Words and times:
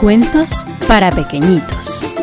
Cuentos 0.00 0.64
para 0.86 1.10
pequeñitos. 1.10 2.14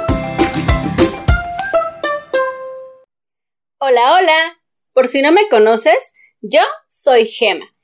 Hola, 3.79 4.15
hola. 4.15 4.61
Por 4.93 5.09
si 5.09 5.21
no 5.21 5.33
me 5.33 5.49
conoces, 5.49 6.13
yo 6.39 6.61
soy 6.87 7.25
Gema. 7.25 7.75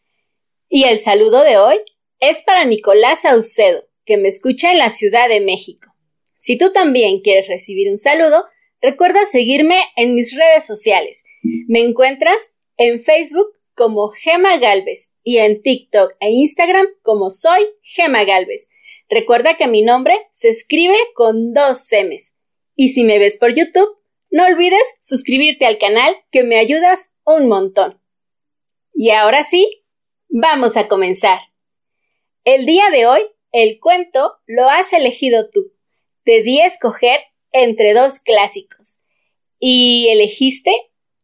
Y 0.70 0.86
el 0.86 1.00
saludo 1.00 1.44
de 1.44 1.58
hoy 1.58 1.76
es 2.20 2.42
para 2.42 2.64
Nicolás 2.64 3.24
Saucedo, 3.24 3.84
que 4.06 4.16
me 4.16 4.30
escucha 4.30 4.72
en 4.72 4.78
la 4.78 4.92
Ciudad 4.92 5.28
de 5.28 5.42
México. 5.42 5.94
Si 6.38 6.58
tú 6.58 6.72
también 6.72 7.20
quieres 7.20 7.50
recibir 7.50 7.92
un 7.92 7.98
saludo, 7.98 8.46
recuerda 8.82 9.26
seguirme 9.26 9.78
en 9.98 10.16
mis 10.16 10.34
redes 10.38 10.66
sociales. 10.66 11.26
Me 11.68 11.82
encuentras 11.82 12.38
en 12.78 13.04
Facebook 13.04 13.48
como 13.76 14.08
Gema 14.08 14.56
Galvez 14.56 15.14
y 15.22 15.40
en 15.40 15.62
TikTok 15.62 16.14
e 16.22 16.30
Instagram 16.30 16.88
como 17.02 17.30
soy 17.30 17.62
Gema 17.82 18.24
Galvez. 18.24 18.70
Recuerda 19.14 19.58
que 19.58 19.68
mi 19.68 19.82
nombre 19.82 20.18
se 20.32 20.48
escribe 20.48 20.96
con 21.16 21.54
dos 21.54 21.86
M's. 21.92 22.38
Y 22.78 22.90
si 22.90 23.04
me 23.04 23.20
ves 23.20 23.36
por 23.36 23.54
YouTube, 23.54 24.00
no 24.30 24.46
olvides 24.46 24.82
suscribirte 25.02 25.66
al 25.66 25.78
canal 25.78 26.16
que 26.32 26.44
me 26.44 26.58
ayudas 26.58 27.14
un 27.26 27.50
montón. 27.50 28.02
Y 28.94 29.10
ahora 29.10 29.44
sí, 29.44 29.84
vamos 30.30 30.78
a 30.78 30.88
comenzar. 30.88 31.40
El 32.46 32.66
día 32.66 32.86
de 32.90 33.06
hoy, 33.06 33.22
el 33.52 33.82
cuento 33.82 34.38
lo 34.48 34.70
has 34.70 34.94
elegido 34.94 35.50
tú. 35.50 35.74
Te 36.24 36.42
di 36.42 36.62
a 36.62 36.68
escoger 36.68 37.20
entre 37.52 37.94
dos 37.94 38.20
clásicos. 38.20 39.02
Y 39.60 40.08
elegiste 40.10 40.74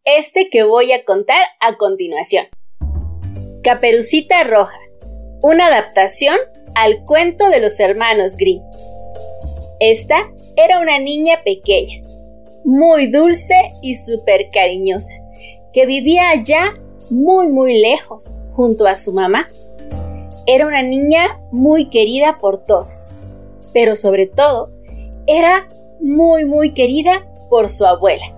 este 0.03 0.49
que 0.49 0.63
voy 0.63 0.91
a 0.91 1.05
contar 1.05 1.41
a 1.61 1.77
continuación. 1.77 2.47
Caperucita 3.63 4.43
Roja, 4.43 4.77
una 5.41 5.67
adaptación 5.67 6.37
al 6.77 7.03
cuento 7.05 7.49
de 7.49 7.59
los 7.59 7.79
hermanos 7.79 8.37
Grimm. 8.37 8.61
Esta 9.79 10.31
era 10.55 10.79
una 10.79 10.99
niña 10.99 11.39
pequeña, 11.43 12.03
muy 12.63 13.07
dulce 13.07 13.55
y 13.81 13.95
súper 13.95 14.51
cariñosa, 14.51 15.15
que 15.73 15.87
vivía 15.87 16.29
allá 16.29 16.75
muy 17.09 17.47
muy 17.47 17.81
lejos, 17.81 18.37
junto 18.51 18.85
a 18.85 18.95
su 18.95 19.11
mamá. 19.11 19.47
Era 20.45 20.67
una 20.67 20.83
niña 20.83 21.39
muy 21.51 21.89
querida 21.89 22.37
por 22.37 22.63
todos, 22.63 23.13
pero 23.73 23.95
sobre 23.95 24.27
todo 24.27 24.69
era 25.25 25.67
muy 25.99 26.45
muy 26.45 26.75
querida 26.75 27.25
por 27.49 27.71
su 27.71 27.87
abuela. 27.87 28.35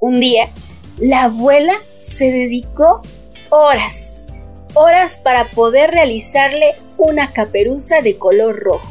Un 0.00 0.20
día, 0.20 0.48
la 0.98 1.24
abuela 1.24 1.74
se 1.96 2.30
dedicó 2.30 3.00
horas 3.48 4.19
horas 4.74 5.18
para 5.18 5.48
poder 5.50 5.90
realizarle 5.90 6.74
una 6.96 7.32
caperuza 7.32 8.00
de 8.00 8.16
color 8.16 8.58
rojo. 8.58 8.90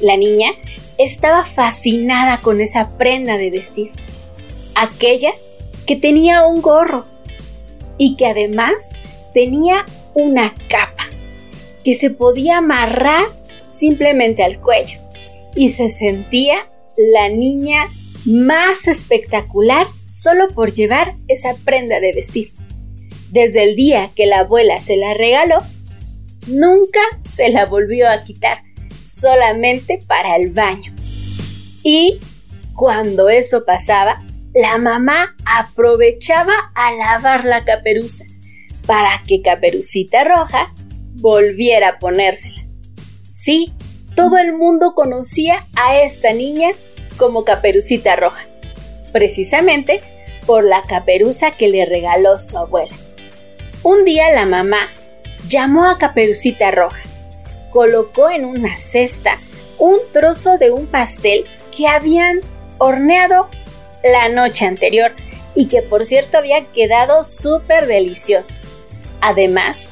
La 0.00 0.16
niña 0.16 0.52
estaba 0.98 1.44
fascinada 1.44 2.40
con 2.40 2.60
esa 2.60 2.96
prenda 2.98 3.38
de 3.38 3.50
vestir, 3.50 3.90
aquella 4.74 5.32
que 5.86 5.96
tenía 5.96 6.46
un 6.46 6.60
gorro 6.60 7.06
y 7.96 8.16
que 8.16 8.26
además 8.26 8.96
tenía 9.32 9.84
una 10.14 10.54
capa 10.68 11.04
que 11.84 11.94
se 11.94 12.10
podía 12.10 12.58
amarrar 12.58 13.24
simplemente 13.68 14.42
al 14.42 14.60
cuello 14.60 14.98
y 15.54 15.70
se 15.70 15.90
sentía 15.90 16.66
la 16.96 17.28
niña 17.28 17.86
más 18.24 18.88
espectacular 18.88 19.86
solo 20.06 20.48
por 20.48 20.72
llevar 20.72 21.14
esa 21.28 21.54
prenda 21.64 22.00
de 22.00 22.12
vestir. 22.12 22.52
Desde 23.30 23.64
el 23.64 23.76
día 23.76 24.10
que 24.14 24.26
la 24.26 24.40
abuela 24.40 24.80
se 24.80 24.96
la 24.96 25.14
regaló, 25.14 25.58
nunca 26.46 27.00
se 27.22 27.50
la 27.50 27.66
volvió 27.66 28.08
a 28.08 28.24
quitar, 28.24 28.62
solamente 29.04 30.00
para 30.06 30.36
el 30.36 30.50
baño. 30.50 30.94
Y 31.82 32.18
cuando 32.74 33.28
eso 33.28 33.64
pasaba, 33.64 34.22
la 34.54 34.78
mamá 34.78 35.36
aprovechaba 35.44 36.54
a 36.74 36.92
lavar 36.92 37.44
la 37.44 37.64
caperuza 37.64 38.24
para 38.86 39.22
que 39.26 39.42
Caperucita 39.42 40.24
Roja 40.24 40.72
volviera 41.16 41.88
a 41.88 41.98
ponérsela. 41.98 42.64
Sí, 43.28 43.72
todo 44.14 44.38
el 44.38 44.54
mundo 44.54 44.94
conocía 44.94 45.66
a 45.76 45.98
esta 45.98 46.32
niña 46.32 46.70
como 47.18 47.44
Caperucita 47.44 48.16
Roja, 48.16 48.46
precisamente 49.12 50.00
por 50.46 50.64
la 50.64 50.80
caperuza 50.82 51.50
que 51.50 51.68
le 51.68 51.84
regaló 51.84 52.40
su 52.40 52.56
abuela. 52.56 52.96
Un 53.84 54.04
día 54.04 54.32
la 54.32 54.44
mamá 54.44 54.88
llamó 55.48 55.86
a 55.86 55.98
Caperucita 55.98 56.72
Roja, 56.72 57.00
colocó 57.70 58.28
en 58.28 58.44
una 58.44 58.76
cesta 58.76 59.38
un 59.78 59.98
trozo 60.12 60.58
de 60.58 60.72
un 60.72 60.88
pastel 60.88 61.44
que 61.76 61.86
habían 61.86 62.40
horneado 62.78 63.48
la 64.02 64.28
noche 64.30 64.66
anterior 64.66 65.12
y 65.54 65.66
que 65.66 65.82
por 65.82 66.06
cierto 66.06 66.38
había 66.38 66.64
quedado 66.66 67.22
súper 67.22 67.86
delicioso. 67.86 68.58
Además, 69.20 69.88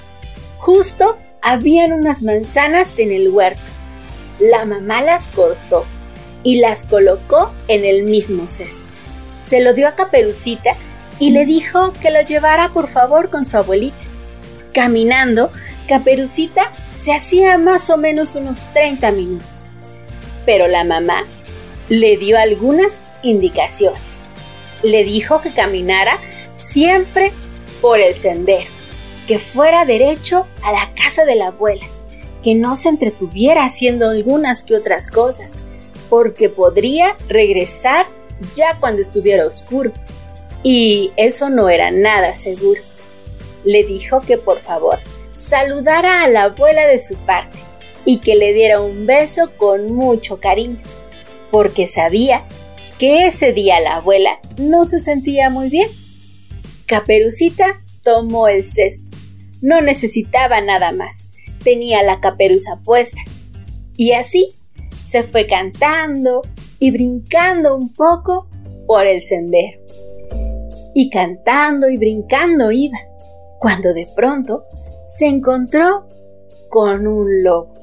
justo 0.58 1.16
habían 1.40 1.92
unas 1.92 2.22
manzanas 2.24 2.98
en 2.98 3.12
el 3.12 3.28
huerto. 3.28 3.62
La 4.40 4.64
mamá 4.64 5.00
las 5.00 5.28
cortó 5.28 5.84
y 6.42 6.58
las 6.58 6.82
colocó 6.82 7.52
en 7.68 7.84
el 7.84 8.02
mismo 8.02 8.48
cesto. 8.48 8.92
Se 9.42 9.60
lo 9.60 9.74
dio 9.74 9.86
a 9.86 9.94
Caperucita 9.94 10.76
y 11.18 11.30
le 11.30 11.46
dijo 11.46 11.92
que 11.94 12.10
lo 12.10 12.20
llevara 12.22 12.72
por 12.72 12.90
favor 12.90 13.30
con 13.30 13.44
su 13.44 13.56
abuelita. 13.56 13.96
Caminando, 14.72 15.50
Caperucita 15.88 16.72
se 16.94 17.14
hacía 17.14 17.58
más 17.58 17.90
o 17.90 17.96
menos 17.96 18.34
unos 18.34 18.72
30 18.72 19.12
minutos, 19.12 19.74
pero 20.44 20.66
la 20.66 20.84
mamá 20.84 21.24
le 21.88 22.16
dio 22.16 22.38
algunas 22.38 23.02
indicaciones. 23.22 24.24
Le 24.82 25.04
dijo 25.04 25.40
que 25.40 25.54
caminara 25.54 26.18
siempre 26.56 27.32
por 27.80 28.00
el 28.00 28.14
sendero, 28.14 28.70
que 29.26 29.38
fuera 29.38 29.84
derecho 29.84 30.46
a 30.62 30.72
la 30.72 30.92
casa 30.94 31.24
de 31.24 31.36
la 31.36 31.48
abuela, 31.48 31.86
que 32.42 32.54
no 32.54 32.76
se 32.76 32.88
entretuviera 32.88 33.64
haciendo 33.64 34.10
algunas 34.10 34.64
que 34.64 34.74
otras 34.74 35.10
cosas, 35.10 35.58
porque 36.10 36.48
podría 36.48 37.16
regresar 37.28 38.06
ya 38.54 38.78
cuando 38.78 39.00
estuviera 39.00 39.46
oscuro 39.46 39.92
y 40.68 41.12
eso 41.14 41.48
no 41.48 41.68
era 41.68 41.92
nada 41.92 42.34
seguro. 42.34 42.80
Le 43.62 43.84
dijo 43.84 44.20
que 44.20 44.36
por 44.36 44.58
favor 44.62 44.98
saludara 45.32 46.24
a 46.24 46.28
la 46.28 46.42
abuela 46.44 46.88
de 46.88 46.98
su 46.98 47.14
parte 47.18 47.56
y 48.04 48.18
que 48.18 48.34
le 48.34 48.52
diera 48.52 48.80
un 48.80 49.06
beso 49.06 49.52
con 49.58 49.94
mucho 49.94 50.40
cariño, 50.40 50.82
porque 51.52 51.86
sabía 51.86 52.44
que 52.98 53.28
ese 53.28 53.52
día 53.52 53.78
la 53.78 53.98
abuela 53.98 54.40
no 54.58 54.86
se 54.86 54.98
sentía 54.98 55.50
muy 55.50 55.68
bien. 55.68 55.88
Caperucita 56.86 57.84
tomó 58.02 58.48
el 58.48 58.68
cesto. 58.68 59.16
No 59.62 59.80
necesitaba 59.80 60.60
nada 60.62 60.90
más. 60.90 61.30
Tenía 61.62 62.02
la 62.02 62.18
caperuza 62.18 62.80
puesta. 62.82 63.20
Y 63.96 64.14
así 64.14 64.56
se 65.00 65.22
fue 65.22 65.46
cantando 65.46 66.42
y 66.80 66.90
brincando 66.90 67.76
un 67.76 67.94
poco 67.94 68.48
por 68.88 69.06
el 69.06 69.22
sendero 69.22 69.86
y 70.98 71.10
cantando 71.10 71.90
y 71.90 71.98
brincando 71.98 72.72
iba, 72.72 72.96
cuando 73.58 73.92
de 73.92 74.08
pronto 74.16 74.64
se 75.04 75.26
encontró 75.26 76.06
con 76.70 77.06
un 77.06 77.44
lobo. 77.44 77.74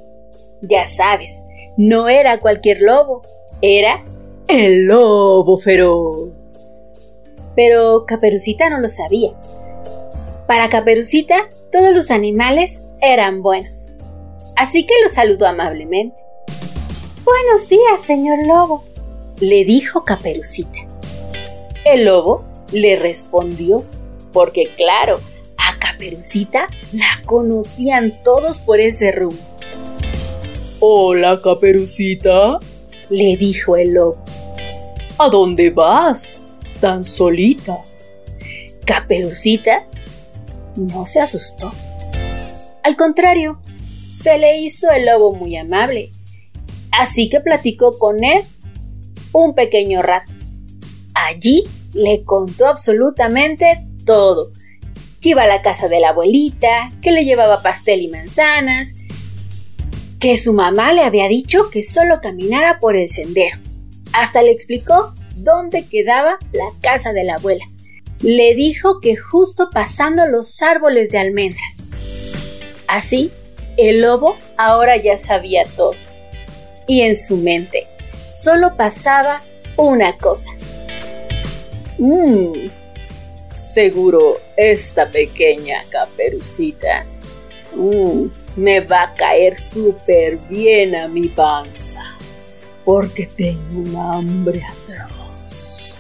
Ya 0.64 0.88
sabes, 0.88 1.46
no 1.78 2.10
era 2.10 2.40
cualquier 2.40 2.82
lobo, 2.82 3.22
era 3.62 4.00
el 4.48 4.86
lobo 4.86 5.60
feroz. 5.60 6.32
Pero 7.56 8.08
Caperucita 8.08 8.72
no 8.72 8.80
lo 8.80 8.90
sabía. 8.90 9.34
Para 10.48 10.70
Caperucita, 10.70 11.36
todos 11.72 11.94
los 11.94 12.10
animales 12.10 12.90
eran 13.00 13.44
buenos. 13.44 13.92
Así 14.56 14.88
que 14.88 14.96
lo 15.04 15.12
saludó 15.12 15.46
amablemente. 15.46 16.20
Buenos 17.24 17.70
días, 17.70 18.02
señor 18.02 18.40
lobo, 18.48 18.84
le 19.40 19.66
dijo 19.66 20.04
Caperucita. 20.04 20.80
El 21.86 22.06
lobo 22.06 22.52
le 22.74 22.98
respondió, 22.98 23.84
porque 24.34 24.70
claro, 24.76 25.20
a 25.58 25.80
Caperucita 25.80 26.68
la 26.92 27.22
conocían 27.26 28.22
todos 28.24 28.60
por 28.60 28.80
ese 28.80 29.12
rumbo. 29.12 29.40
Hola, 30.80 31.40
Caperucita, 31.42 32.58
le 33.10 33.38
dijo 33.38 33.78
el 33.78 33.94
lobo. 33.94 34.22
¿A 35.18 35.30
dónde 35.30 35.70
vas? 35.70 36.48
Tan 36.82 37.06
solita. 37.06 37.78
Caperucita 38.86 39.88
no 40.76 41.06
se 41.06 41.22
asustó. 41.22 41.72
Al 42.84 42.98
contrario, 42.98 43.60
se 44.10 44.38
le 44.38 44.58
hizo 44.60 44.92
el 44.92 45.06
lobo 45.06 45.34
muy 45.34 45.56
amable. 45.56 46.12
Así 46.92 47.30
que 47.30 47.40
platicó 47.40 47.98
con 47.98 48.24
él 48.24 48.44
un 49.32 49.56
pequeño 49.56 50.02
rato. 50.02 50.34
Allí 51.14 51.64
le 51.94 52.24
contó 52.24 52.68
absolutamente 52.68 53.86
todo. 54.06 54.52
Que 55.22 55.30
iba 55.30 55.44
a 55.44 55.48
la 55.48 55.62
casa 55.62 55.88
de 55.88 56.00
la 56.00 56.10
abuelita, 56.10 56.90
que 57.02 57.12
le 57.12 57.26
llevaba 57.26 57.62
pastel 57.62 58.02
y 58.02 58.10
manzanas, 58.10 58.96
que 60.20 60.38
su 60.38 60.54
mamá 60.54 60.94
le 60.94 61.02
había 61.02 61.28
dicho 61.28 61.70
que 61.70 61.84
solo 61.84 62.22
caminara 62.22 62.80
por 62.80 62.96
el 62.96 63.10
sendero. 63.10 63.58
Hasta 64.14 64.42
le 64.42 64.52
explicó 64.52 65.14
dónde 65.36 65.86
quedaba 65.86 66.38
la 66.52 66.70
casa 66.82 67.14
de 67.14 67.24
la 67.24 67.36
abuela. 67.36 67.66
Le 68.22 68.56
dijo 68.56 69.00
que 69.02 69.16
justo 69.16 69.70
pasando 69.70 70.26
los 70.26 70.62
árboles 70.62 71.12
de 71.12 71.18
almendras. 71.18 71.84
Así, 72.88 73.32
el 73.76 74.02
lobo 74.02 74.38
ahora 74.58 74.96
ya 74.98 75.18
sabía 75.18 75.64
todo. 75.76 75.92
Y 76.88 77.02
en 77.02 77.16
su 77.16 77.38
mente 77.38 77.88
solo 78.30 78.78
pasaba 78.78 79.42
una 79.78 80.18
cosa. 80.18 80.52
Mmm, 82.04 82.68
seguro 83.56 84.36
esta 84.58 85.08
pequeña 85.08 85.86
caperucita 85.90 87.06
mmm, 87.74 88.26
me 88.58 88.82
va 88.82 89.04
a 89.04 89.14
caer 89.14 89.56
súper 89.56 90.36
bien 90.50 90.98
a 90.98 91.08
mi 91.08 91.30
panza, 91.30 92.04
porque 92.84 93.26
tengo 93.26 93.80
un 93.80 93.96
hambre 93.96 94.62
atroz. 94.66 95.98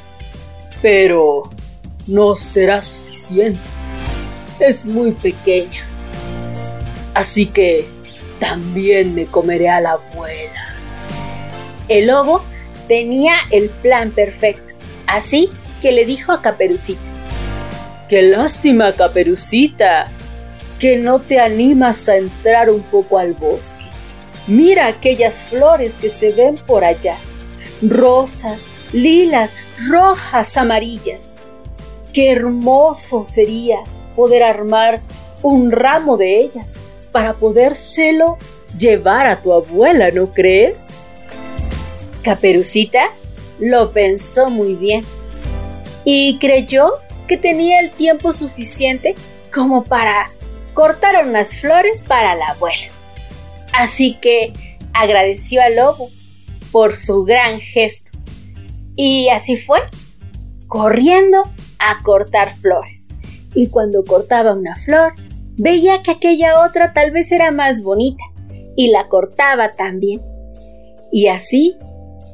Pero 0.81 1.43
no 2.05 2.35
será 2.35 2.81
suficiente. 2.81 3.61
Es 4.59 4.85
muy 4.85 5.13
pequeña. 5.13 5.85
Así 7.13 7.45
que 7.45 7.85
también 8.41 9.15
me 9.15 9.25
comeré 9.25 9.69
a 9.69 9.79
la 9.79 9.91
abuela. 9.93 10.75
El 11.87 12.07
lobo 12.07 12.43
tenía 12.89 13.35
el 13.51 13.69
plan 13.69 14.11
perfecto, 14.11 14.73
así 15.07 15.49
que 15.83 15.91
le 15.91 16.05
dijo 16.05 16.31
a 16.31 16.41
Caperucita. 16.41 17.01
¡Qué 18.07 18.21
lástima, 18.21 18.95
Caperucita! 18.95 20.09
Que 20.79 20.95
no 20.95 21.19
te 21.19 21.41
animas 21.41 22.07
a 22.07 22.15
entrar 22.15 22.69
un 22.69 22.81
poco 22.83 23.19
al 23.19 23.33
bosque. 23.33 23.83
Mira 24.47 24.87
aquellas 24.87 25.43
flores 25.43 25.97
que 25.97 26.09
se 26.09 26.31
ven 26.31 26.55
por 26.55 26.85
allá. 26.85 27.17
Rosas, 27.81 28.73
lilas, 28.93 29.57
rojas, 29.89 30.55
amarillas. 30.55 31.37
Qué 32.13 32.31
hermoso 32.31 33.25
sería 33.25 33.79
poder 34.15 34.43
armar 34.43 35.01
un 35.41 35.69
ramo 35.73 36.15
de 36.15 36.39
ellas 36.39 36.79
para 37.11 37.33
podérselo 37.33 38.37
llevar 38.77 39.27
a 39.27 39.41
tu 39.41 39.51
abuela, 39.51 40.11
¿no 40.11 40.31
crees? 40.31 41.09
Caperucita 42.23 43.09
lo 43.59 43.91
pensó 43.91 44.49
muy 44.49 44.75
bien 44.75 45.03
y 46.05 46.37
creyó 46.39 46.93
que 47.27 47.37
tenía 47.37 47.79
el 47.79 47.91
tiempo 47.91 48.33
suficiente 48.33 49.15
como 49.53 49.83
para 49.83 50.29
cortar 50.73 51.25
unas 51.25 51.55
flores 51.55 52.03
para 52.03 52.35
la 52.35 52.47
abuela. 52.47 52.91
Así 53.71 54.17
que 54.21 54.53
agradeció 54.93 55.61
al 55.61 55.75
lobo 55.75 56.09
por 56.71 56.95
su 56.95 57.23
gran 57.23 57.59
gesto. 57.59 58.11
Y 58.95 59.29
así 59.29 59.57
fue, 59.57 59.79
corriendo 60.67 61.43
a 61.79 62.01
cortar 62.03 62.55
flores. 62.57 63.09
Y 63.55 63.67
cuando 63.67 64.03
cortaba 64.03 64.53
una 64.53 64.75
flor, 64.77 65.13
veía 65.57 66.01
que 66.03 66.11
aquella 66.11 66.65
otra 66.65 66.93
tal 66.93 67.11
vez 67.11 67.31
era 67.31 67.51
más 67.51 67.83
bonita 67.83 68.23
y 68.75 68.89
la 68.89 69.07
cortaba 69.07 69.71
también. 69.71 70.21
Y 71.11 71.27
así, 71.27 71.77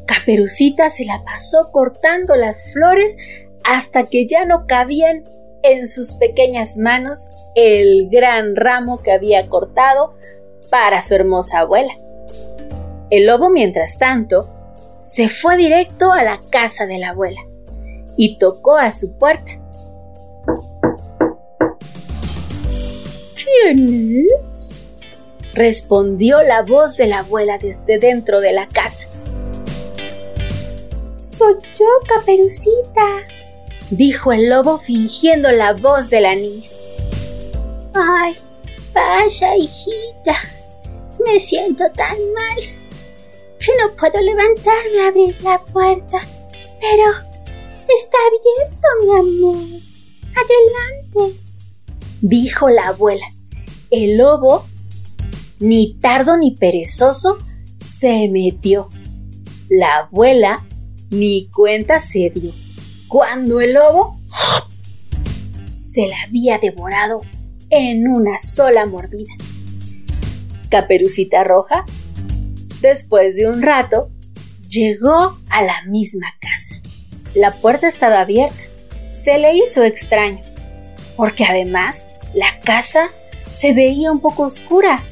Caperucita 0.08 0.90
se 0.90 1.06
la 1.06 1.24
pasó 1.24 1.70
cortando 1.72 2.36
las 2.36 2.72
flores 2.74 3.16
hasta 3.64 4.06
que 4.06 4.28
ya 4.28 4.46
no 4.46 4.66
cabían 4.68 5.24
en 5.64 5.88
sus 5.88 6.16
pequeñas 6.16 6.78
manos 6.78 7.30
el 7.56 8.10
gran 8.10 8.56
ramo 8.56 9.02
que 9.02 9.12
había 9.12 9.48
cortado 9.48 10.14
para 10.70 11.02
su 11.02 11.16
hermosa 11.16 11.60
abuela. 11.60 11.94
El 13.10 13.26
lobo, 13.26 13.50
mientras 13.50 13.98
tanto, 13.98 14.50
se 15.02 15.30
fue 15.30 15.58
directo 15.58 16.12
a 16.14 16.24
la 16.24 16.40
casa 16.52 16.86
de 16.86 17.00
la 17.00 17.10
abuela 17.10 17.42
y 18.18 18.38
tocó 18.38 18.78
a 18.78 18.92
su 18.92 19.18
puerta. 19.18 19.52
¿Quién 23.36 24.28
es? 24.50 24.92
respondió 25.54 26.42
la 26.44 26.62
voz 26.62 26.98
de 26.98 27.08
la 27.08 27.20
abuela 27.20 27.58
desde 27.58 27.98
dentro 27.98 28.40
de 28.40 28.54
la 28.54 28.68
casa. 28.68 29.08
Soy 31.16 31.56
yo, 31.78 31.86
Caperucita, 32.08 33.26
dijo 33.92 34.32
el 34.32 34.50
lobo 34.50 34.80
fingiendo 34.80 35.52
la 35.52 35.74
voz 35.74 36.10
de 36.10 36.22
la 36.22 36.36
niña. 36.36 36.70
Ay, 37.94 38.36
vaya, 38.94 39.58
hijita, 39.58 40.36
me 41.26 41.40
siento 41.40 41.84
tan 41.96 42.18
mal 42.34 42.60
que 43.60 43.72
no 43.82 43.96
puedo 43.98 44.22
levantarme 44.22 45.02
a 45.02 45.08
abrir 45.08 45.42
la 45.42 45.60
puerta. 45.66 46.20
Pero 46.80 47.12
está 47.88 48.18
abierto, 48.28 48.88
mi 49.04 49.20
amor. 49.20 49.82
Adelante, 50.36 51.40
dijo 52.22 52.70
la 52.70 52.90
abuela. 52.90 53.26
El 53.92 54.18
lobo, 54.18 54.66
ni 55.60 55.96
tardo 56.00 56.38
ni 56.38 56.52
perezoso, 56.52 57.38
se 57.76 58.30
metió. 58.30 58.90
La 59.70 59.98
abuela 59.98 60.66
ni 61.10 61.50
cuenta 61.50 62.00
se 62.00 62.30
dio 62.30 62.52
cuando 63.10 63.60
el 63.60 63.74
lobo 63.74 64.20
se 65.74 66.08
la 66.08 66.22
había 66.28 66.60
devorado 66.60 67.22
en 67.72 68.08
una 68.08 68.38
sola 68.38 68.86
mordida. 68.86 69.34
Caperucita 70.70 71.44
Roja, 71.44 71.86
después 72.82 73.36
de 73.36 73.48
un 73.48 73.64
rato, 73.64 74.12
llegó 74.70 75.40
a 75.50 75.64
la 75.64 75.82
misma 75.88 76.28
casa. 76.40 76.76
La 77.34 77.52
puerta 77.52 77.90
estaba 77.90 78.22
abierta. 78.22 78.62
Se 79.10 79.40
le 79.40 79.56
hizo 79.56 79.84
extraño, 79.84 80.42
porque 81.18 81.46
además 81.46 82.10
la 82.36 82.60
casa 82.60 83.10
se 83.50 83.74
veía 83.74 84.12
un 84.12 84.20
poco 84.20 84.44
oscura. 84.44 85.04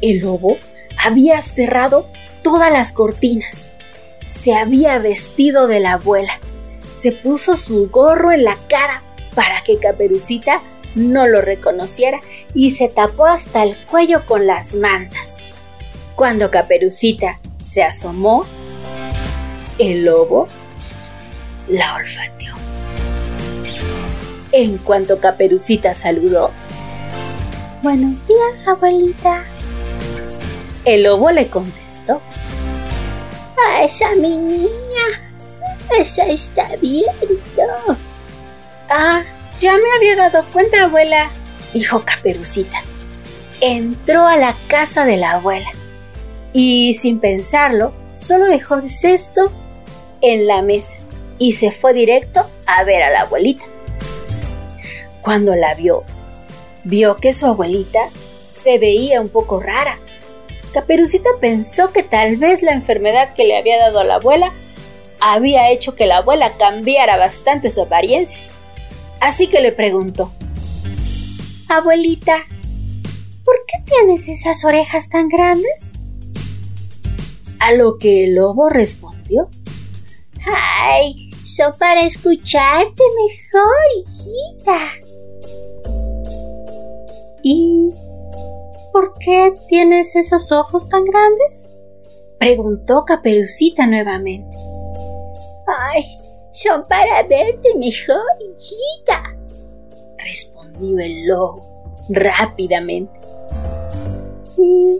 El 0.00 0.20
lobo 0.20 0.56
había 1.04 1.42
cerrado 1.42 2.10
todas 2.42 2.72
las 2.72 2.92
cortinas. 2.92 3.72
Se 4.26 4.54
había 4.54 4.98
vestido 4.98 5.66
de 5.66 5.80
la 5.80 5.94
abuela 5.94 6.40
se 6.96 7.12
puso 7.12 7.58
su 7.58 7.90
gorro 7.90 8.32
en 8.32 8.44
la 8.44 8.56
cara 8.68 9.02
para 9.34 9.62
que 9.62 9.78
Caperucita 9.78 10.62
no 10.94 11.26
lo 11.26 11.42
reconociera 11.42 12.20
y 12.54 12.70
se 12.70 12.88
tapó 12.88 13.26
hasta 13.26 13.62
el 13.62 13.76
cuello 13.76 14.24
con 14.24 14.46
las 14.46 14.74
mantas. 14.74 15.44
Cuando 16.14 16.50
Caperucita 16.50 17.38
se 17.62 17.82
asomó, 17.82 18.46
el 19.78 20.06
lobo 20.06 20.48
la 21.68 21.96
olfateó. 21.96 22.54
En 24.52 24.78
cuanto 24.78 25.20
Caperucita 25.20 25.94
saludó, 25.94 26.50
Buenos 27.82 28.26
días, 28.26 28.66
abuelita. 28.66 29.44
El 30.86 31.02
lobo 31.02 31.30
le 31.30 31.48
contestó. 31.48 32.22
A 33.70 33.84
esa 33.84 34.14
niña 35.90 36.02
esa 36.02 36.26
está 36.26 36.66
abierto. 36.68 37.96
Ah, 38.88 39.22
ya 39.58 39.72
me 39.72 39.92
había 39.96 40.16
dado 40.16 40.44
cuenta, 40.52 40.84
abuela, 40.84 41.30
dijo 41.72 42.04
Caperucita. 42.04 42.82
Entró 43.60 44.26
a 44.26 44.36
la 44.36 44.54
casa 44.68 45.04
de 45.06 45.16
la 45.16 45.32
abuela 45.32 45.68
y 46.52 46.94
sin 46.94 47.20
pensarlo, 47.20 47.92
solo 48.12 48.46
dejó 48.46 48.76
el 48.76 48.90
cesto 48.90 49.50
en 50.20 50.46
la 50.46 50.62
mesa 50.62 50.96
y 51.38 51.54
se 51.54 51.70
fue 51.70 51.92
directo 51.92 52.48
a 52.66 52.84
ver 52.84 53.02
a 53.02 53.10
la 53.10 53.22
abuelita. 53.22 53.64
Cuando 55.22 55.54
la 55.54 55.74
vio, 55.74 56.04
vio 56.84 57.16
que 57.16 57.34
su 57.34 57.46
abuelita 57.46 58.00
se 58.42 58.78
veía 58.78 59.20
un 59.20 59.28
poco 59.28 59.58
rara. 59.58 59.98
Caperucita 60.72 61.30
pensó 61.40 61.92
que 61.92 62.02
tal 62.02 62.36
vez 62.36 62.62
la 62.62 62.72
enfermedad 62.72 63.34
que 63.34 63.44
le 63.44 63.56
había 63.56 63.78
dado 63.78 64.00
a 64.00 64.04
la 64.04 64.16
abuela 64.16 64.52
había 65.20 65.70
hecho 65.70 65.94
que 65.94 66.06
la 66.06 66.18
abuela 66.18 66.52
cambiara 66.58 67.16
bastante 67.16 67.70
su 67.70 67.82
apariencia. 67.82 68.40
Así 69.20 69.46
que 69.46 69.60
le 69.60 69.72
preguntó, 69.72 70.32
Abuelita, 71.68 72.44
¿por 73.44 73.56
qué 73.66 73.82
tienes 73.84 74.28
esas 74.28 74.64
orejas 74.64 75.08
tan 75.08 75.28
grandes? 75.28 76.00
A 77.58 77.72
lo 77.72 77.98
que 77.98 78.24
el 78.24 78.34
lobo 78.34 78.68
respondió, 78.68 79.48
¡Ay! 80.46 81.30
Son 81.42 81.72
para 81.78 82.02
escucharte 82.02 83.02
mejor, 83.28 83.84
hijita. 83.98 84.78
¿Y 87.42 87.88
por 88.92 89.12
qué 89.20 89.54
tienes 89.68 90.16
esos 90.16 90.50
ojos 90.50 90.88
tan 90.88 91.04
grandes? 91.04 91.76
Preguntó 92.38 93.04
Caperucita 93.04 93.86
nuevamente. 93.86 94.56
Ay, 95.66 96.16
son 96.52 96.82
para 96.88 97.22
verte 97.22 97.74
mejor, 97.76 98.22
hijita, 98.40 99.22
respondió 100.18 100.98
el 100.98 101.26
lobo 101.26 101.92
rápidamente. 102.10 103.18
¿Y 104.58 104.98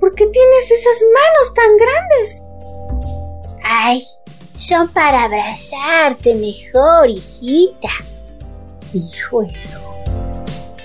por 0.00 0.14
qué 0.14 0.26
tienes 0.26 0.70
esas 0.70 1.02
manos 1.14 1.54
tan 1.54 1.76
grandes? 1.76 2.42
Ay, 3.62 4.04
son 4.56 4.88
para 4.88 5.24
abrazarte 5.24 6.34
mejor, 6.34 7.10
hijita. 7.10 7.90
Dijo 8.92 9.42
el 9.42 9.52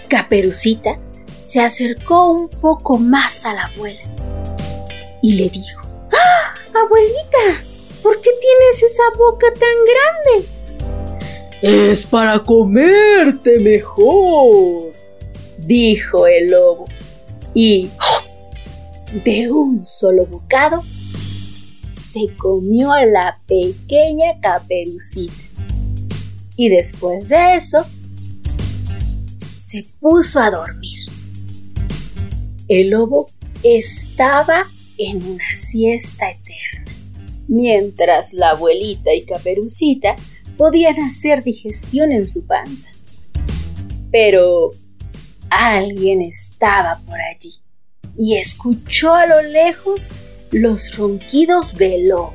Caperucita 0.10 1.00
se 1.40 1.60
acercó 1.60 2.28
un 2.32 2.48
poco 2.50 2.98
más 2.98 3.46
a 3.46 3.54
la 3.54 3.64
abuela 3.64 4.02
y 5.22 5.34
le 5.34 5.50
dijo, 5.50 5.82
¡Ah, 6.12 6.54
abuelita! 6.74 7.73
¿Por 8.04 8.22
qué 8.22 8.30
tienes 8.40 8.84
esa 8.84 9.04
boca 9.18 9.48
tan 9.54 10.36
grande? 10.36 10.50
Es 11.62 12.06
para 12.06 12.44
comerte 12.44 13.60
mejor, 13.60 14.92
dijo 15.58 16.28
el 16.28 16.52
lobo. 16.52 16.86
Y 17.54 17.90
de 19.24 19.50
un 19.50 19.86
solo 19.86 20.26
bocado 20.26 20.84
se 21.90 22.36
comió 22.36 22.92
a 22.92 23.06
la 23.06 23.40
pequeña 23.48 24.40
caperucita. 24.42 25.34
Y 26.58 26.70
después 26.70 27.30
de 27.30 27.56
eso, 27.56 27.86
se 29.58 29.86
puso 30.00 30.40
a 30.40 30.52
dormir. 30.52 31.00
El 32.68 32.90
lobo 32.90 33.30
estaba 33.64 34.68
en 34.98 35.24
una 35.24 35.56
siesta 35.56 36.30
eterna, 36.30 36.83
mientras 37.48 38.34
la 38.34 38.50
abuelita 38.50 39.14
y 39.14 39.24
caperucita 39.26 40.16
podían 40.58 41.00
hacer 41.02 41.44
digestión 41.44 42.12
en 42.12 42.28
su 42.28 42.46
panza. 42.46 42.90
Pero 44.12 44.72
alguien 45.50 46.22
estaba 46.22 47.00
por 47.06 47.20
allí 47.20 47.56
y 48.18 48.38
escuchó 48.38 49.14
a 49.14 49.26
lo 49.26 49.42
lejos 49.42 50.12
los 50.52 50.96
ronquidos 50.98 51.76
del 51.76 52.10
lobo. 52.10 52.34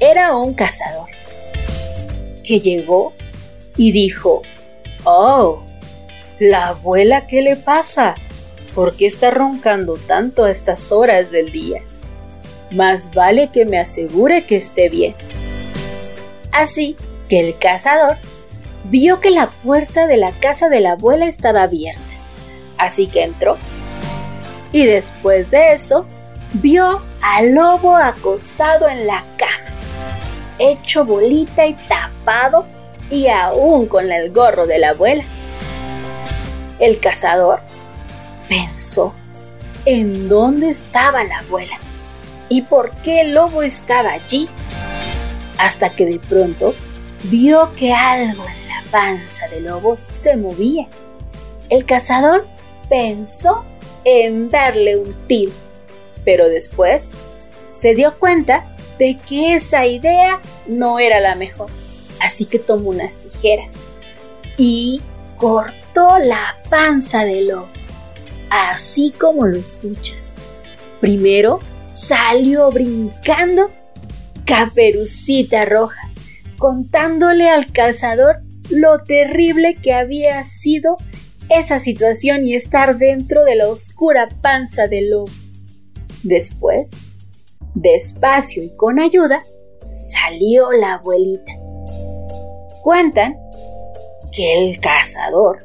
Era 0.00 0.36
un 0.36 0.54
cazador 0.54 1.08
que 2.42 2.60
llegó 2.60 3.14
y 3.76 3.92
dijo, 3.92 4.42
Oh, 5.04 5.62
la 6.38 6.68
abuela, 6.68 7.26
¿qué 7.26 7.42
le 7.42 7.56
pasa? 7.56 8.14
¿Por 8.74 8.96
qué 8.96 9.06
está 9.06 9.30
roncando 9.30 9.94
tanto 9.94 10.44
a 10.44 10.50
estas 10.50 10.90
horas 10.90 11.30
del 11.30 11.52
día? 11.52 11.82
Más 12.70 13.12
vale 13.14 13.48
que 13.48 13.66
me 13.66 13.78
asegure 13.78 14.46
que 14.46 14.56
esté 14.56 14.88
bien. 14.88 15.14
Así 16.52 16.96
que 17.28 17.40
el 17.40 17.58
cazador 17.58 18.16
vio 18.84 19.20
que 19.20 19.30
la 19.30 19.48
puerta 19.48 20.06
de 20.06 20.16
la 20.16 20.32
casa 20.32 20.68
de 20.68 20.80
la 20.80 20.92
abuela 20.92 21.26
estaba 21.26 21.62
abierta. 21.62 22.00
Así 22.78 23.06
que 23.06 23.24
entró. 23.24 23.56
Y 24.72 24.84
después 24.84 25.50
de 25.50 25.72
eso, 25.72 26.06
vio 26.54 27.02
al 27.20 27.54
lobo 27.54 27.96
acostado 27.96 28.88
en 28.88 29.06
la 29.06 29.24
cama, 29.36 29.78
hecho 30.58 31.04
bolita 31.04 31.66
y 31.66 31.74
tapado 31.88 32.66
y 33.10 33.28
aún 33.28 33.86
con 33.86 34.10
el 34.10 34.32
gorro 34.32 34.66
de 34.66 34.78
la 34.78 34.90
abuela. 34.90 35.24
El 36.78 36.98
cazador 36.98 37.60
pensó 38.48 39.14
en 39.84 40.28
dónde 40.28 40.70
estaba 40.70 41.24
la 41.24 41.38
abuela 41.38 41.78
y 42.48 42.62
por 42.62 42.90
qué 43.02 43.22
el 43.22 43.34
lobo 43.34 43.62
estaba 43.62 44.12
allí, 44.12 44.48
hasta 45.58 45.94
que 45.94 46.06
de 46.06 46.18
pronto 46.18 46.74
vio 47.24 47.74
que 47.74 47.92
algo 47.92 48.44
en 48.44 48.68
la 48.68 48.82
panza 48.90 49.48
del 49.48 49.64
lobo 49.64 49.96
se 49.96 50.36
movía. 50.36 50.86
El 51.70 51.84
cazador 51.84 52.46
pensó 52.88 53.64
en 54.04 54.48
darle 54.48 54.96
un 54.96 55.14
tiro, 55.26 55.52
pero 56.24 56.48
después 56.48 57.12
se 57.66 57.94
dio 57.94 58.18
cuenta 58.18 58.64
de 58.98 59.16
que 59.16 59.54
esa 59.54 59.86
idea 59.86 60.40
no 60.66 60.98
era 60.98 61.20
la 61.20 61.34
mejor, 61.34 61.70
así 62.20 62.44
que 62.44 62.58
tomó 62.58 62.90
unas 62.90 63.16
tijeras 63.16 63.72
y 64.56 65.00
cortó 65.36 66.18
la 66.18 66.60
panza 66.68 67.24
del 67.24 67.48
lobo, 67.48 67.68
así 68.50 69.12
como 69.18 69.46
lo 69.46 69.56
escuchas. 69.56 70.38
Primero 71.00 71.60
salió 71.94 72.70
brincando 72.70 73.70
Caperucita 74.44 75.64
Roja 75.64 76.10
contándole 76.58 77.48
al 77.48 77.72
cazador 77.72 78.42
lo 78.68 79.04
terrible 79.04 79.76
que 79.76 79.92
había 79.92 80.42
sido 80.44 80.96
esa 81.50 81.78
situación 81.78 82.46
y 82.46 82.56
estar 82.56 82.98
dentro 82.98 83.44
de 83.44 83.54
la 83.54 83.68
oscura 83.68 84.28
panza 84.42 84.88
del 84.88 85.10
lobo. 85.10 85.30
Después, 86.24 86.92
despacio 87.74 88.62
y 88.62 88.74
con 88.76 88.98
ayuda, 88.98 89.40
salió 89.88 90.72
la 90.72 90.94
abuelita. 90.94 91.52
Cuentan 92.82 93.36
que 94.34 94.58
el 94.58 94.80
cazador 94.80 95.64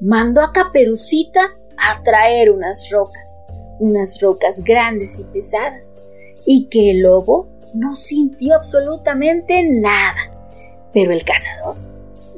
mandó 0.00 0.40
a 0.40 0.52
Caperucita 0.52 1.42
a 1.76 2.02
traer 2.02 2.52
unas 2.52 2.88
rocas, 2.90 3.40
unas 3.78 4.20
rocas 4.20 4.64
grandes 4.64 5.18
y 5.18 5.24
pesadas, 5.24 5.98
y 6.46 6.66
que 6.66 6.90
el 6.90 7.00
lobo 7.00 7.48
no 7.74 7.94
sintió 7.94 8.54
absolutamente 8.54 9.64
nada, 9.64 10.50
pero 10.92 11.12
el 11.12 11.24
cazador 11.24 11.76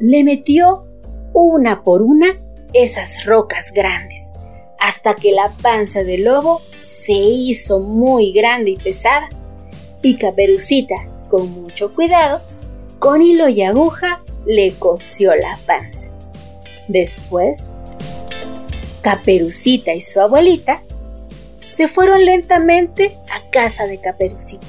le 0.00 0.24
metió 0.24 0.84
una 1.32 1.84
por 1.84 2.02
una 2.02 2.26
esas 2.72 3.24
rocas 3.24 3.72
grandes, 3.72 4.34
hasta 4.78 5.14
que 5.14 5.32
la 5.32 5.52
panza 5.62 6.02
del 6.02 6.24
lobo 6.24 6.62
se 6.80 7.12
hizo 7.12 7.80
muy 7.80 8.32
grande 8.32 8.72
y 8.72 8.76
pesada, 8.76 9.28
y 10.02 10.16
Caperucita, 10.16 10.96
con 11.28 11.50
mucho 11.50 11.92
cuidado, 11.92 12.40
con 12.98 13.22
hilo 13.22 13.48
y 13.48 13.62
aguja, 13.62 14.24
le 14.46 14.72
cosió 14.72 15.34
la 15.34 15.58
panza. 15.66 16.10
Después, 16.88 17.74
Caperucita 19.02 19.92
y 19.92 20.00
su 20.00 20.20
abuelita 20.20 20.82
se 21.70 21.86
fueron 21.86 22.24
lentamente 22.24 23.16
a 23.30 23.48
casa 23.50 23.86
de 23.86 24.00
Caperucita. 24.00 24.66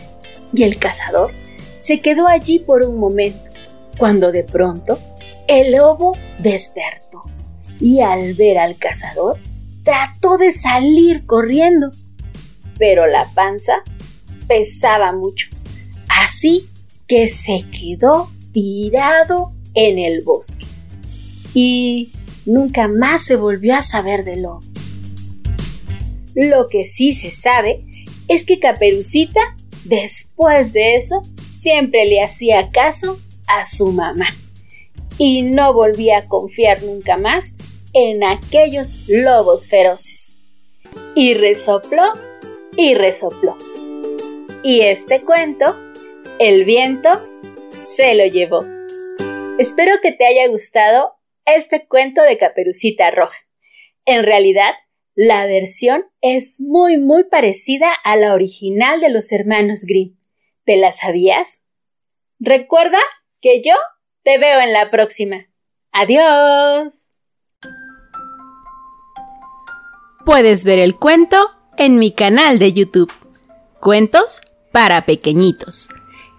Y 0.53 0.63
el 0.63 0.77
cazador 0.77 1.31
se 1.75 2.00
quedó 2.00 2.27
allí 2.27 2.60
por 2.60 2.86
un 2.86 3.00
momento, 3.00 3.50
cuando 3.98 4.31
de 4.31 4.43
pronto 4.43 5.00
el 5.48 5.72
lobo 5.72 6.15
despertó. 6.38 7.22
Y 7.79 8.01
al 8.01 8.36
ver 8.36 8.60
al 8.60 8.77
cazador 8.77 9.39
trató 9.84 10.38
de 10.38 10.51
salir 10.51 11.25
corriendo, 11.25 11.89
pero 12.77 13.08
la 13.08 13.27
panza 13.34 13.81
pesaba 14.48 15.12
mucho, 15.12 15.48
así 16.08 16.70
que 17.08 17.27
se 17.29 17.65
quedó 17.72 18.29
tirado 18.51 19.53
en 19.74 19.98
el 19.98 20.24
bosque. 20.24 20.67
Y 21.55 22.12
nunca 22.46 22.88
más 22.88 23.24
se 23.24 23.38
volvió 23.38 23.75
a 23.75 23.81
saber 23.81 24.24
del 24.24 24.43
lobo. 24.43 24.70
Lo 26.35 26.67
que 26.67 26.88
sí 26.88 27.13
se 27.13 27.31
sabe 27.31 27.83
es 28.27 28.45
que 28.45 28.59
Caperucita 28.59 29.55
Después 29.83 30.73
de 30.73 30.95
eso, 30.95 31.23
siempre 31.43 32.05
le 32.05 32.21
hacía 32.21 32.69
caso 32.71 33.19
a 33.47 33.65
su 33.65 33.91
mamá 33.91 34.27
y 35.17 35.41
no 35.41 35.73
volvía 35.73 36.19
a 36.19 36.27
confiar 36.27 36.83
nunca 36.83 37.17
más 37.17 37.55
en 37.93 38.23
aquellos 38.23 39.05
lobos 39.07 39.67
feroces. 39.67 40.38
Y 41.15 41.33
resopló 41.33 42.13
y 42.77 42.93
resopló. 42.93 43.57
Y 44.63 44.81
este 44.81 45.21
cuento, 45.21 45.75
el 46.39 46.63
viento 46.63 47.09
se 47.69 48.13
lo 48.13 48.25
llevó. 48.25 48.63
Espero 49.57 49.93
que 50.01 50.11
te 50.11 50.25
haya 50.25 50.47
gustado 50.47 51.15
este 51.45 51.88
cuento 51.88 52.21
de 52.21 52.38
Caperucita 52.38 53.09
Roja. 53.09 53.35
En 54.05 54.23
realidad, 54.23 54.73
la 55.23 55.45
versión 55.45 56.07
es 56.21 56.59
muy 56.59 56.97
muy 56.97 57.25
parecida 57.25 57.91
a 58.03 58.15
la 58.15 58.33
original 58.33 58.99
de 59.01 59.11
los 59.11 59.31
hermanos 59.31 59.85
Grimm. 59.87 60.17
¿Te 60.65 60.77
la 60.77 60.91
sabías? 60.91 61.67
Recuerda 62.39 62.97
que 63.39 63.61
yo 63.61 63.75
te 64.23 64.39
veo 64.39 64.61
en 64.61 64.73
la 64.73 64.89
próxima. 64.89 65.45
Adiós. 65.91 67.11
Puedes 70.25 70.63
ver 70.63 70.79
el 70.79 70.95
cuento 70.95 71.51
en 71.77 71.99
mi 71.99 72.11
canal 72.11 72.57
de 72.57 72.73
YouTube. 72.73 73.13
Cuentos 73.79 74.41
para 74.71 75.05
pequeñitos. 75.05 75.89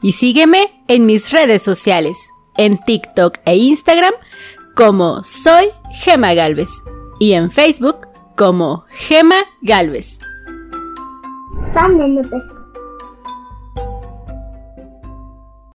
Y 0.02 0.14
sígueme 0.14 0.66
en 0.88 1.06
mis 1.06 1.30
redes 1.30 1.62
sociales, 1.62 2.18
en 2.56 2.78
TikTok 2.78 3.38
e 3.44 3.54
Instagram 3.54 4.14
como 4.74 5.22
soy 5.22 5.68
Gema 5.92 6.34
Galvez 6.34 6.70
y 7.20 7.34
en 7.34 7.48
Facebook 7.52 8.11
como 8.42 8.84
Gema 8.90 9.36
Galvez. 9.60 10.18